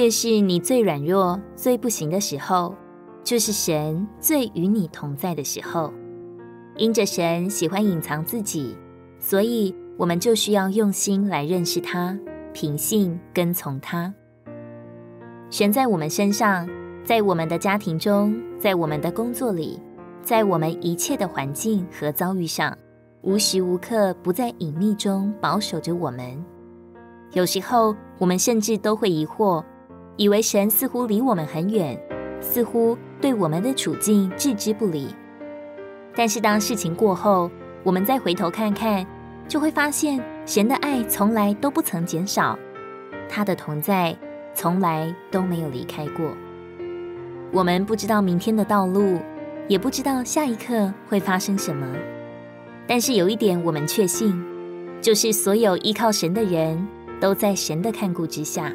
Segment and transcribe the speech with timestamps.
[0.00, 2.74] 越是你最软弱、最不行的时候，
[3.22, 5.92] 就是神最与你同在的时候。
[6.76, 8.74] 因着神喜欢隐藏自己，
[9.18, 12.18] 所以我们就需要用心来认识他，
[12.54, 14.14] 凭信跟从他。
[15.50, 16.66] 神在我们身上，
[17.04, 19.78] 在我们的家庭中，在我们的工作里，
[20.22, 22.74] 在我们一切的环境和遭遇上，
[23.20, 26.42] 无时无刻不在隐秘中保守着我们。
[27.32, 29.62] 有时候，我们甚至都会疑惑，
[30.20, 31.98] 以为神似乎离我们很远，
[32.42, 35.08] 似乎对我们的处境置之不理。
[36.14, 37.50] 但是，当事情过后，
[37.82, 39.06] 我们再回头看看，
[39.48, 42.58] 就会发现神的爱从来都不曾减少，
[43.30, 44.14] 他的同在
[44.52, 46.26] 从来都没有离开过。
[47.50, 49.18] 我们不知道明天的道路，
[49.68, 51.86] 也不知道下一刻会发生什么，
[52.86, 54.38] 但是有一点我们确信，
[55.00, 56.86] 就是所有依靠神的人，
[57.18, 58.70] 都在神的看顾之下，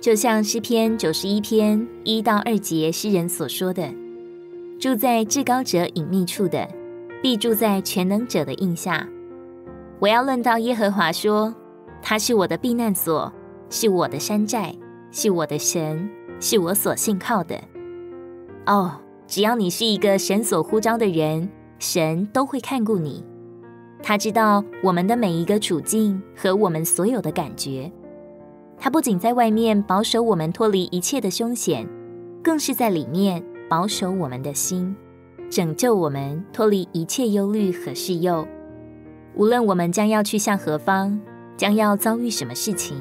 [0.00, 3.86] 就像诗篇九十一篇一到二节诗人所说的
[4.80, 6.66] ：“住在至高者隐秘处的，
[7.22, 9.06] 必住在全能者的荫下。
[9.98, 11.54] 我要论到耶和华说，
[12.00, 13.30] 他是我的避难所，
[13.68, 14.74] 是我的山寨，
[15.10, 16.08] 是我的神，
[16.40, 17.60] 是我所信靠的。
[18.64, 18.92] 哦，
[19.26, 21.46] 只要你是一个神所呼召的人，
[21.78, 23.22] 神都会看顾你。”
[24.02, 27.92] 他知道我们的每一个处境和我们所有的感觉，
[28.82, 31.86] 他不仅在外面保守我们脱离一切的凶险，
[32.42, 34.96] 更是在里面保守我们的心，
[35.50, 38.48] 拯救我们脱离一切忧虑和试诱。
[39.34, 41.20] 无论我们将要去向何方，
[41.58, 42.96] 将要遭遇什么事情，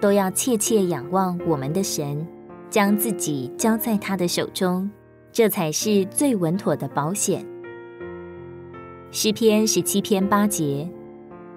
[0.00, 2.24] 都要切切仰望我们的神，
[2.70, 4.88] 将自己交在他的手中，
[5.32, 7.44] 这才是最稳妥的保险。
[9.10, 10.88] 诗篇十七篇八节，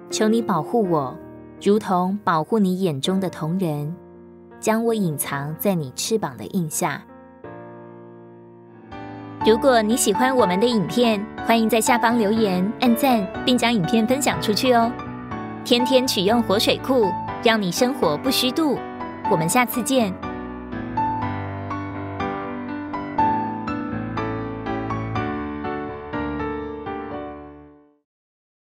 [0.10, 1.16] 求你保护我，
[1.62, 3.94] 如同保护你眼中的瞳仁，
[4.62, 7.04] 将我隐藏在你翅膀的印下。
[9.46, 14.90] 如果你喜欢我们的影片，欢迎在下方留言、按赞，并将影片分享出去哦。
[15.66, 17.12] 天天取用活水库，
[17.44, 18.78] 让你生活不虚度。
[19.30, 20.14] 我们下次见。